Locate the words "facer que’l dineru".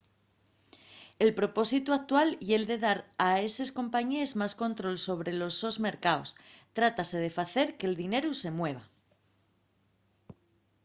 7.39-8.31